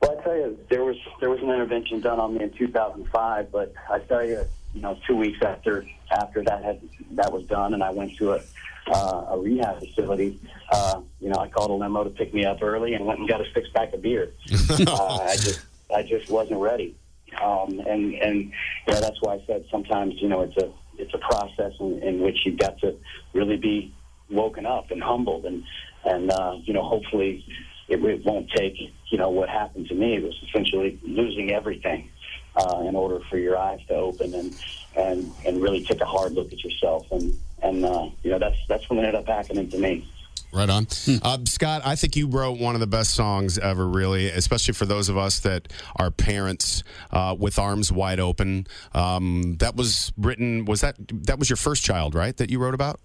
Well, 0.00 0.18
I 0.18 0.22
tell 0.24 0.34
you, 0.34 0.58
there 0.70 0.84
was 0.84 0.96
there 1.20 1.28
was 1.30 1.40
an 1.40 1.50
intervention 1.50 2.00
done 2.00 2.18
on 2.18 2.34
me 2.34 2.42
in 2.44 2.50
2005, 2.52 3.52
but 3.52 3.72
I 3.90 3.98
tell 4.00 4.24
you, 4.24 4.44
you 4.74 4.80
know, 4.80 4.98
two 5.06 5.16
weeks 5.16 5.38
after 5.42 5.86
after 6.10 6.42
that 6.44 6.64
had 6.64 6.80
that 7.12 7.32
was 7.32 7.44
done, 7.46 7.74
and 7.74 7.82
I 7.82 7.90
went 7.90 8.16
to 8.16 8.32
a 8.32 8.40
uh, 8.88 9.26
a 9.30 9.38
rehab 9.38 9.78
facility. 9.80 10.40
Uh, 10.70 11.02
you 11.20 11.28
know, 11.28 11.38
I 11.38 11.48
called 11.48 11.70
a 11.70 11.74
limo 11.74 12.04
to 12.04 12.10
pick 12.10 12.34
me 12.34 12.44
up 12.44 12.62
early 12.62 12.94
and 12.94 13.06
went 13.06 13.20
and 13.20 13.28
got 13.28 13.40
a 13.40 13.52
six 13.52 13.68
pack 13.74 13.92
of 13.92 14.02
beer. 14.02 14.32
uh, 14.86 15.16
I 15.18 15.36
just 15.36 15.60
I 15.94 16.02
just 16.02 16.30
wasn't 16.30 16.60
ready, 16.60 16.96
um, 17.42 17.80
and 17.86 18.14
and 18.14 18.52
yeah, 18.88 19.00
that's 19.00 19.20
why 19.20 19.34
I 19.34 19.44
said 19.46 19.64
sometimes 19.70 20.14
you 20.20 20.28
know 20.28 20.42
it's 20.42 20.56
a 20.56 20.72
it's 20.98 21.14
a 21.14 21.18
process 21.18 21.72
in, 21.80 22.02
in 22.02 22.20
which 22.20 22.44
you've 22.44 22.58
got 22.58 22.78
to 22.80 22.96
really 23.34 23.56
be 23.56 23.94
woken 24.30 24.66
up 24.66 24.90
and 24.90 25.02
humbled 25.02 25.44
and 25.44 25.62
and 26.04 26.30
uh, 26.30 26.56
you 26.64 26.72
know 26.72 26.82
hopefully 26.82 27.44
it, 27.88 28.02
it 28.02 28.24
won't 28.24 28.50
take 28.50 28.74
you 29.10 29.18
know 29.18 29.28
what 29.28 29.48
happened 29.48 29.86
to 29.88 29.94
me 29.94 30.16
it 30.16 30.22
was 30.22 30.34
essentially 30.48 30.98
losing 31.02 31.52
everything 31.52 32.08
uh, 32.56 32.84
in 32.86 32.96
order 32.96 33.20
for 33.30 33.38
your 33.38 33.56
eyes 33.56 33.80
to 33.88 33.94
open 33.94 34.34
and 34.34 34.54
and 34.96 35.32
and 35.46 35.62
really 35.62 35.82
take 35.84 36.00
a 36.00 36.06
hard 36.06 36.32
look 36.32 36.52
at 36.52 36.62
yourself 36.62 37.10
and 37.12 37.38
and 37.62 37.84
uh, 37.84 38.08
you 38.22 38.30
know 38.30 38.38
that's 38.38 38.56
that's 38.68 38.88
what 38.90 38.98
ended 38.98 39.14
up 39.14 39.26
happening 39.26 39.68
to 39.70 39.78
me. 39.78 40.06
Right 40.52 40.68
on. 40.68 40.86
Uh, 41.22 41.38
Scott, 41.46 41.80
I 41.82 41.96
think 41.96 42.14
you 42.14 42.26
wrote 42.26 42.58
one 42.58 42.74
of 42.74 42.80
the 42.82 42.86
best 42.86 43.14
songs 43.14 43.56
ever, 43.56 43.88
really, 43.88 44.28
especially 44.28 44.74
for 44.74 44.84
those 44.84 45.08
of 45.08 45.16
us 45.16 45.40
that 45.40 45.72
are 45.96 46.10
parents 46.10 46.82
uh, 47.10 47.34
with 47.38 47.58
arms 47.58 47.90
wide 47.90 48.20
open. 48.20 48.66
Um, 48.92 49.56
that 49.60 49.76
was 49.76 50.12
written, 50.18 50.66
was 50.66 50.82
that, 50.82 50.96
that 51.24 51.38
was 51.38 51.48
your 51.48 51.56
first 51.56 51.82
child, 51.82 52.14
right, 52.14 52.36
that 52.36 52.50
you 52.50 52.58
wrote 52.58 52.74
about? 52.74 53.00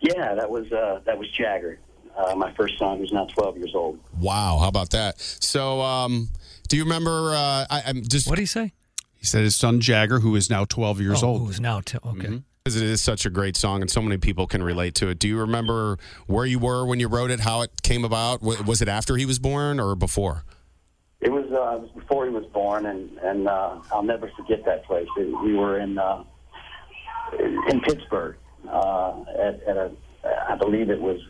Yeah, 0.00 0.34
that 0.34 0.50
was 0.50 0.70
uh, 0.72 1.00
that 1.04 1.18
was 1.18 1.30
Jagger, 1.30 1.78
uh, 2.16 2.34
my 2.34 2.52
first 2.54 2.78
son, 2.78 2.98
who's 2.98 3.12
now 3.12 3.26
12 3.26 3.56
years 3.56 3.74
old. 3.74 3.98
Wow, 4.18 4.58
how 4.58 4.68
about 4.68 4.90
that? 4.90 5.18
So, 5.20 5.80
um, 5.80 6.28
do 6.70 6.76
you 6.76 6.84
remember? 6.84 7.34
Uh, 7.34 7.66
I, 7.68 7.82
I'm 7.86 8.02
just 8.02 8.28
What 8.28 8.36
do 8.36 8.42
you 8.42 8.46
say? 8.46 8.72
He 9.14 9.26
said 9.26 9.42
his 9.42 9.54
son 9.54 9.80
Jagger, 9.80 10.20
who 10.20 10.34
is 10.34 10.48
now 10.48 10.64
12 10.64 11.00
years 11.02 11.22
oh, 11.22 11.28
old. 11.28 11.46
Who's 11.46 11.60
now 11.60 11.82
t- 11.82 11.98
okay? 12.02 12.40
because 12.64 12.80
it 12.80 12.88
is 12.88 13.02
such 13.02 13.26
a 13.26 13.30
great 13.30 13.56
song 13.56 13.80
and 13.80 13.90
so 13.90 14.00
many 14.00 14.18
people 14.18 14.46
can 14.46 14.62
relate 14.62 14.94
to 14.94 15.08
it. 15.08 15.18
Do 15.18 15.26
you 15.26 15.38
remember 15.38 15.98
where 16.26 16.46
you 16.46 16.58
were 16.58 16.86
when 16.86 17.00
you 17.00 17.08
wrote 17.08 17.30
it? 17.30 17.40
How 17.40 17.62
it 17.62 17.82
came 17.82 18.04
about? 18.04 18.42
Was 18.42 18.80
it 18.80 18.88
after 18.88 19.16
he 19.16 19.26
was 19.26 19.38
born 19.38 19.80
or 19.80 19.96
before? 19.96 20.44
It 21.20 21.30
was, 21.30 21.44
uh, 21.46 21.76
it 21.76 21.80
was 21.82 21.90
before 21.94 22.24
he 22.26 22.32
was 22.32 22.46
born, 22.46 22.86
and 22.86 23.18
and 23.18 23.46
uh, 23.46 23.80
I'll 23.92 24.02
never 24.02 24.30
forget 24.36 24.64
that 24.64 24.84
place. 24.84 25.06
We 25.16 25.54
were 25.54 25.78
in 25.78 25.98
uh, 25.98 26.24
in 27.68 27.80
Pittsburgh 27.80 28.36
uh, 28.68 29.20
at, 29.38 29.62
at 29.64 29.76
a, 29.76 29.90
I 30.48 30.56
believe 30.56 30.88
it 30.88 31.00
was. 31.00 31.20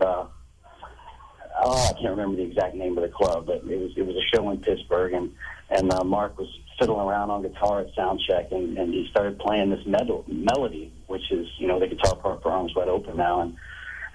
Oh, 1.63 1.89
I 1.89 1.93
can't 1.93 2.11
remember 2.11 2.37
the 2.37 2.43
exact 2.43 2.75
name 2.75 2.97
of 2.97 3.03
the 3.03 3.11
club, 3.11 3.47
but 3.47 3.57
it 3.69 3.79
was 3.79 3.93
it 3.97 4.07
was 4.07 4.17
a 4.17 4.37
show 4.37 4.51
in 4.51 4.59
Pittsburgh, 4.59 5.13
and 5.13 5.33
and 5.71 5.93
uh, 5.93 6.05
Mark 6.05 6.39
was 6.39 6.49
fiddling 6.79 7.01
around 7.01 7.31
on 7.31 7.43
guitar 7.43 7.81
at 7.81 7.95
sound 7.95 8.21
check, 8.27 8.51
and, 8.51 8.79
and 8.79 8.93
he 8.95 9.07
started 9.11 9.39
playing 9.39 9.71
this 9.71 9.85
medal, 9.87 10.25
melody, 10.27 10.93
which 11.07 11.31
is 11.31 11.47
you 11.59 11.67
know 11.67 11.79
the 11.79 11.87
guitar 11.87 12.17
part 12.17 12.43
for 12.43 12.51
Arms 12.51 12.75
Wide 12.75 12.89
Open 12.89 13.17
now, 13.17 13.43
and 13.43 13.57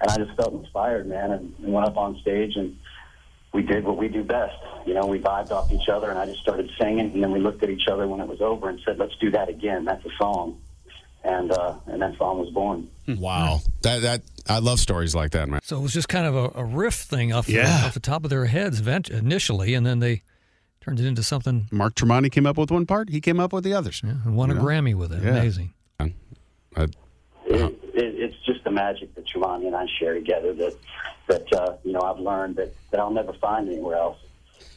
and 0.00 0.10
I 0.10 0.16
just 0.16 0.36
felt 0.36 0.52
inspired, 0.52 1.06
man, 1.06 1.30
and, 1.30 1.54
and 1.62 1.72
went 1.72 1.86
up 1.86 1.96
on 1.96 2.18
stage 2.20 2.56
and 2.56 2.76
we 3.56 3.62
did 3.62 3.84
what 3.84 3.96
we 3.96 4.08
do 4.08 4.22
best. 4.22 4.54
You 4.84 4.92
know, 4.92 5.06
we 5.06 5.18
vibed 5.18 5.50
off 5.50 5.72
each 5.72 5.88
other, 5.88 6.10
and 6.10 6.18
I 6.18 6.26
just 6.26 6.40
started 6.40 6.70
singing, 6.78 7.12
and 7.12 7.22
then 7.22 7.32
we 7.32 7.40
looked 7.40 7.62
at 7.62 7.70
each 7.70 7.88
other 7.90 8.06
when 8.06 8.20
it 8.20 8.28
was 8.28 8.42
over 8.42 8.68
and 8.68 8.78
said, 8.84 8.98
"Let's 8.98 9.16
do 9.16 9.30
that 9.30 9.48
again." 9.48 9.86
That's 9.86 10.04
a 10.04 10.10
song, 10.18 10.60
and 11.24 11.50
uh, 11.50 11.74
and 11.86 12.02
that 12.02 12.16
song 12.18 12.38
was 12.38 12.50
born. 12.50 12.90
Wow, 13.08 13.62
that 13.82 14.02
that 14.02 14.22
I 14.48 14.58
love 14.58 14.78
stories 14.80 15.14
like 15.14 15.32
that, 15.32 15.48
man. 15.48 15.60
So 15.64 15.76
it 15.78 15.82
was 15.82 15.92
just 15.92 16.08
kind 16.08 16.26
of 16.26 16.34
a, 16.36 16.60
a 16.60 16.64
riff 16.64 16.94
thing 16.94 17.32
off, 17.32 17.48
Yeah. 17.48 17.64
the, 17.80 17.86
off 17.86 17.94
the 17.94 18.00
top 18.00 18.24
of 18.24 18.30
their 18.30 18.44
heads 18.46 18.80
initially, 19.10 19.74
and 19.74 19.84
then 19.86 19.98
they 19.98 20.22
turned 20.80 21.00
it 21.00 21.06
into 21.06 21.22
something 21.22 21.66
Mark 21.72 21.94
Tremonti 21.94 22.30
came 22.30 22.46
up 22.46 22.56
with 22.56 22.70
one 22.70 22.86
part. 22.86 23.10
He 23.10 23.20
came 23.20 23.40
up 23.40 23.52
with 23.52 23.64
the 23.64 23.72
others. 23.72 24.02
yeah, 24.04 24.10
and 24.24 24.36
won 24.36 24.50
a 24.50 24.54
Yeah. 24.54 24.60
Grammy 24.60 24.94
with 24.94 25.12
it. 25.12 25.22
Yeah. 25.22 25.30
Amazing. 25.30 25.74
I, 26.00 26.12
It, 26.76 26.90
it, 27.48 27.72
it's 27.94 28.36
just 28.44 28.62
the 28.64 28.70
magic 28.70 29.14
that 29.14 29.24
Tremonti 29.26 29.66
and 29.66 29.74
I 29.76 29.86
share 29.98 30.14
together 30.14 30.52
that 30.54 30.74
that 31.28 31.52
uh, 31.52 31.76
you 31.84 31.92
know 31.92 32.00
I've 32.02 32.18
learned 32.20 32.56
that, 32.56 32.72
that 32.90 33.00
I'll 33.00 33.10
never 33.10 33.32
find 33.34 33.68
anywhere 33.68 33.96
else. 33.96 34.18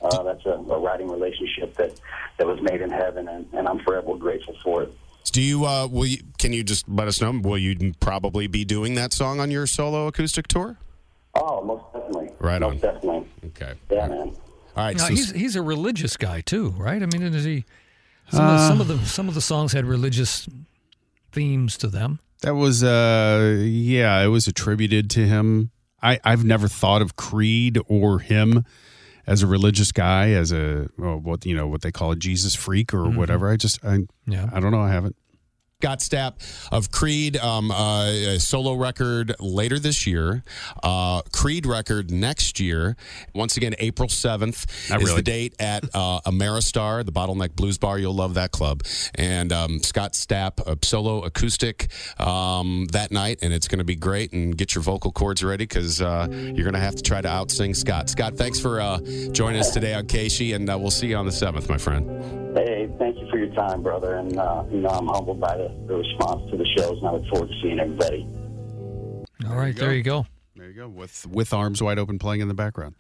Uh, 0.02 0.24
that's 0.24 0.46
a, 0.46 0.52
a 0.52 0.80
writing 0.80 1.10
relationship 1.10 1.76
that, 1.76 2.00
that 2.38 2.48
was 2.48 2.60
made 2.62 2.82
in 2.82 2.90
heaven, 2.90 3.28
and, 3.28 3.46
and 3.54 3.68
I'm 3.68 3.80
forever 3.80 4.16
grateful 4.16 4.56
for 4.64 4.84
it. 4.84 4.94
Do 5.32 5.42
you? 5.42 5.66
Uh, 5.66 5.88
will 5.88 6.06
you? 6.06 6.18
Can 6.38 6.54
you 6.54 6.64
just 6.64 6.88
let 6.90 7.08
us 7.08 7.22
know? 7.22 7.32
Will 7.32 7.58
you 7.58 7.94
probably 8.00 8.48
be 8.48 8.66
doing 8.66 8.96
that 8.96 9.14
song 9.14 9.40
on 9.40 9.52
your 9.52 9.68
solo 9.68 10.08
acoustic 10.08 10.48
tour? 10.48 10.78
Oh, 11.36 11.64
most 11.64 11.86
definitely. 11.94 12.30
Right 12.40 12.62
most 12.62 12.84
on. 12.84 12.94
definitely. 12.94 13.28
Okay. 13.48 13.74
Yeah, 13.92 14.08
man. 14.08 14.20
All 14.20 14.36
right. 14.76 14.98
Now, 14.98 15.06
so- 15.08 15.10
he's 15.14 15.32
he's 15.32 15.56
a 15.56 15.62
religious 15.62 16.18
guy 16.18 16.42
too, 16.42 16.70
right? 16.78 17.02
I 17.02 17.06
mean, 17.06 17.22
is 17.22 17.44
he? 17.44 17.66
Some, 18.32 18.46
of, 18.48 18.60
some 18.60 18.82
of 18.82 18.88
the 18.88 19.00
some 19.06 19.28
of 19.28 19.34
the 19.34 19.42
songs 19.42 19.74
had 19.74 19.86
religious 19.86 20.48
themes 21.32 21.78
to 21.78 21.88
them. 21.88 22.20
That 22.42 22.54
was, 22.54 22.84
uh, 22.84 23.58
yeah, 23.62 24.22
it 24.22 24.28
was 24.28 24.48
attributed 24.48 25.10
to 25.12 25.28
him. 25.28 25.72
I, 26.02 26.20
I've 26.24 26.46
never 26.46 26.68
thought 26.70 27.02
of 27.02 27.18
Creed 27.18 27.78
or 27.88 28.20
him 28.20 28.66
as 29.30 29.44
a 29.44 29.48
religious 29.48 29.92
guy, 29.92 30.32
as 30.32 30.52
a 30.52 30.90
well, 30.98 31.18
what 31.20 31.46
you 31.46 31.56
know 31.56 31.68
what 31.68 31.82
they 31.82 31.92
call 31.92 32.12
a 32.12 32.16
Jesus 32.16 32.56
freak 32.56 32.94
or 32.96 33.04
mm-hmm. 33.04 33.18
whatever. 33.18 33.48
I 33.48 33.58
just, 33.58 33.80
I, 33.86 34.00
Yeah. 34.26 34.50
I 34.52 34.60
don't 34.60 34.72
know. 34.72 34.82
I 34.82 34.90
haven't. 34.90 35.16
Scott 35.82 36.00
Stapp 36.00 36.34
of 36.74 36.92
Creed, 36.92 37.38
um, 37.38 37.72
uh, 37.72 38.04
a 38.08 38.38
solo 38.38 38.74
record 38.74 39.34
later 39.40 39.80
this 39.80 40.06
year, 40.06 40.44
uh, 40.84 41.22
Creed 41.32 41.66
record 41.66 42.12
next 42.12 42.60
year. 42.60 42.98
Once 43.34 43.56
again, 43.56 43.76
April 43.80 44.10
7th 44.10 44.90
Not 44.90 45.02
is 45.02 45.08
really. 45.08 45.16
the 45.16 45.22
date 45.22 45.56
at 45.58 45.86
uh, 45.94 46.20
Ameristar, 46.26 47.06
the 47.06 47.14
Bottleneck 47.14 47.56
Blues 47.56 47.78
Bar. 47.78 47.98
You'll 47.98 48.14
love 48.14 48.34
that 48.34 48.52
club. 48.52 48.84
And 49.16 49.54
um, 49.54 49.82
Scott 49.82 50.16
Stapp, 50.16 50.60
a 50.68 50.78
solo 50.86 51.24
acoustic 51.24 51.88
um, 52.20 52.88
that 52.92 53.14
night, 53.14 53.40
and 53.42 53.54
it's 53.54 53.70
going 53.70 53.80
to 53.80 53.86
be 53.86 53.96
great. 53.96 54.34
And 54.34 54.58
get 54.58 54.76
your 54.76 54.82
vocal 54.82 55.14
cords 55.14 55.46
ready 55.46 55.64
because 55.64 56.02
uh, 56.02 56.28
you're 56.30 56.66
going 56.66 56.74
to 56.74 56.80
have 56.82 56.98
to 56.98 57.04
try 57.04 57.22
to 57.22 57.30
outsing 57.30 57.74
Scott. 57.74 58.10
Scott, 58.10 58.36
thanks 58.36 58.60
for 58.60 58.82
uh, 58.82 59.00
joining 59.32 59.62
us 59.62 59.72
today 59.72 59.94
on 59.94 60.08
KSHE, 60.08 60.56
and 60.56 60.70
uh, 60.70 60.78
we'll 60.78 60.92
see 60.92 61.08
you 61.08 61.16
on 61.16 61.26
the 61.26 61.32
7th, 61.32 61.70
my 61.70 61.78
friend. 61.78 62.06
Time, 63.70 63.82
brother. 63.84 64.16
And 64.16 64.38
uh, 64.38 64.64
you 64.72 64.80
know 64.82 64.90
I'm 64.90 65.08
humbled 65.08 65.40
by 65.40 65.58
the, 65.58 65.70
the 65.88 65.96
response 65.96 66.50
to 66.52 66.58
the 66.58 66.66
shows, 66.78 66.98
and 67.00 67.08
I 67.08 67.12
look 67.14 67.28
forward 67.28 67.50
to 67.50 67.56
seeing 67.62 67.80
everybody. 67.80 68.26
All 69.48 69.56
right, 69.56 69.76
there 69.76 69.94
you 69.94 70.04
go. 70.04 70.26
There 70.56 70.68
you 70.68 70.74
go. 70.74 70.88
With 70.88 71.26
with 71.28 71.54
arms 71.54 71.82
wide 71.82 72.00
open, 72.00 72.20
playing 72.20 72.42
in 72.42 72.48
the 72.48 72.54
background. 72.54 72.96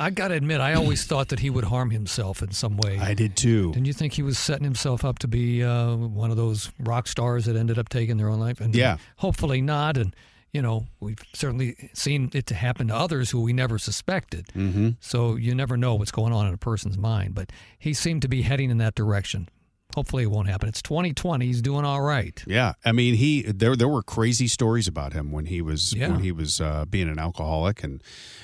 I 0.00 0.10
got 0.10 0.28
to 0.28 0.34
admit, 0.34 0.60
I 0.60 0.74
always 0.74 1.04
thought 1.06 1.28
that 1.30 1.40
he 1.40 1.50
would 1.50 1.64
harm 1.64 1.90
himself 1.90 2.40
in 2.40 2.52
some 2.52 2.76
way. 2.76 2.98
I 3.00 3.14
did 3.14 3.36
too. 3.36 3.72
Didn't 3.72 3.88
you 3.88 3.92
think 3.92 4.12
he 4.12 4.22
was 4.22 4.38
setting 4.38 4.62
himself 4.62 5.04
up 5.04 5.18
to 5.20 5.28
be 5.28 5.64
uh, 5.64 5.96
one 5.96 6.30
of 6.30 6.36
those 6.36 6.70
rock 6.78 7.08
stars 7.08 7.46
that 7.46 7.56
ended 7.56 7.80
up 7.80 7.88
taking 7.88 8.16
their 8.16 8.28
own 8.28 8.38
life? 8.38 8.60
And 8.60 8.72
Yeah. 8.76 8.98
hopefully 9.16 9.60
not. 9.60 9.96
And 9.96 10.14
you 10.52 10.62
know, 10.62 10.86
we've 11.00 11.18
certainly 11.34 11.90
seen 11.94 12.30
it 12.32 12.46
to 12.46 12.54
happen 12.54 12.86
to 12.88 12.94
others 12.94 13.30
who 13.30 13.40
we 13.42 13.52
never 13.52 13.76
suspected. 13.76 14.46
Mm-hmm. 14.54 14.90
So 15.00 15.34
you 15.34 15.52
never 15.54 15.76
know 15.76 15.96
what's 15.96 16.12
going 16.12 16.32
on 16.32 16.46
in 16.46 16.54
a 16.54 16.58
person's 16.58 16.96
mind. 16.96 17.34
But 17.34 17.50
he 17.78 17.92
seemed 17.92 18.22
to 18.22 18.28
be 18.28 18.42
heading 18.42 18.70
in 18.70 18.78
that 18.78 18.94
direction. 18.94 19.48
Hopefully, 19.94 20.24
it 20.24 20.30
won't 20.30 20.48
happen. 20.48 20.68
It's 20.68 20.82
2020. 20.82 21.46
He's 21.46 21.62
doing 21.62 21.84
all 21.84 22.02
right. 22.02 22.42
Yeah, 22.46 22.74
I 22.84 22.92
mean, 22.92 23.14
he 23.14 23.42
there 23.42 23.74
there 23.74 23.88
were 23.88 24.02
crazy 24.02 24.46
stories 24.46 24.86
about 24.86 25.14
him 25.14 25.32
when 25.32 25.46
he 25.46 25.62
was 25.62 25.94
Yeah. 25.94 26.08
when 26.10 26.20
he 26.22 26.30
was 26.30 26.60
uh, 26.60 26.84
being 26.84 27.08
an 27.08 27.18
alcoholic 27.18 27.82
and 27.82 28.02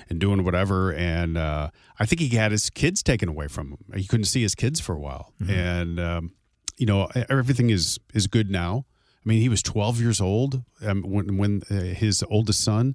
and 0.08 0.18
doing 0.18 0.42
whatever. 0.42 0.92
And 0.92 1.36
uh, 1.36 1.70
I 2.00 2.06
think 2.06 2.20
he 2.20 2.30
had 2.36 2.50
his 2.50 2.70
kids 2.70 3.02
taken 3.02 3.28
away 3.28 3.48
from 3.48 3.72
him. 3.72 3.78
He 3.94 4.06
couldn't 4.06 4.24
see 4.24 4.42
his 4.42 4.54
kids 4.54 4.80
for 4.80 4.94
a 4.94 4.98
while. 4.98 5.32
And 5.46 6.00
um, 6.00 6.32
you 6.78 6.86
know, 6.86 7.08
everything 7.28 7.68
is 7.70 7.98
is 8.14 8.26
good 8.26 8.50
now. 8.50 8.86
I 9.24 9.28
mean, 9.28 9.40
he 9.40 9.48
was 9.48 9.62
12 9.62 10.00
years 10.00 10.20
old 10.20 10.62
um, 10.82 11.02
when 11.02 11.36
when 11.36 11.62
uh, 11.70 11.74
his 11.74 12.24
oldest 12.30 12.62
son. 12.62 12.94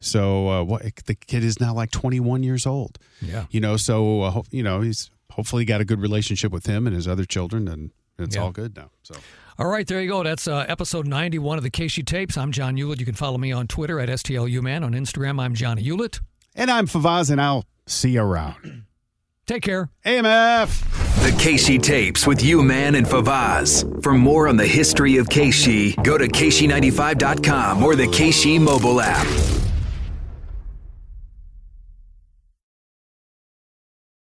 So 0.00 0.48
uh, 0.48 0.62
what 0.62 0.82
the 1.06 1.14
kid 1.16 1.42
is 1.42 1.58
now 1.60 1.74
like 1.74 1.90
21 1.90 2.44
years 2.44 2.64
old. 2.64 2.98
Yeah. 3.20 3.46
You 3.50 3.60
know, 3.60 3.76
so 3.76 4.22
uh, 4.22 4.42
you 4.52 4.62
know 4.62 4.82
he's 4.82 5.10
hopefully 5.32 5.64
got 5.64 5.80
a 5.80 5.84
good 5.84 6.00
relationship 6.00 6.52
with 6.52 6.66
him 6.66 6.86
and 6.86 6.94
his 6.94 7.06
other 7.08 7.24
children, 7.24 7.68
and 7.68 7.90
it's 8.18 8.36
Yeah. 8.36 8.42
all 8.42 8.50
good 8.52 8.76
now. 8.76 8.90
So. 9.02 9.14
All 9.58 9.66
right, 9.68 9.86
there 9.86 10.00
you 10.00 10.08
go. 10.08 10.22
That's 10.22 10.46
uh, 10.46 10.64
episode 10.68 11.06
91 11.06 11.58
of 11.58 11.64
the 11.64 11.70
KSHE 11.70 12.04
Tapes. 12.06 12.36
I'm 12.36 12.52
John 12.52 12.76
Ulett. 12.76 13.00
You 13.00 13.04
can 13.06 13.14
follow 13.14 13.38
me 13.38 13.50
on 13.52 13.66
Twitter 13.66 13.98
at 14.00 14.08
STLUman. 14.08 14.84
On 14.84 14.92
Instagram, 14.92 15.40
I'm 15.40 15.54
Johnny 15.54 15.82
Ulett. 15.84 16.20
And 16.54 16.70
I'm 16.70 16.86
Favazz, 16.86 17.30
and 17.30 17.40
I'll 17.40 17.64
see 17.86 18.10
you 18.10 18.22
around. 18.22 18.84
Take 19.46 19.62
care. 19.62 19.88
AMF. 20.04 20.84
The 21.24 21.30
KSHE 21.42 21.82
tapes 21.82 22.26
with 22.26 22.42
you, 22.44 22.62
man, 22.62 22.94
and 22.94 23.06
Favazz. 23.06 24.02
For 24.02 24.12
more 24.14 24.46
on 24.46 24.56
the 24.56 24.66
history 24.66 25.16
of 25.16 25.26
KSHE, 25.28 26.02
go 26.04 26.16
to 26.18 26.28
KSHE95.com 26.28 27.82
or 27.82 27.96
the 27.96 28.06
KSHE 28.06 28.60
mobile 28.60 29.00
app. 29.00 29.26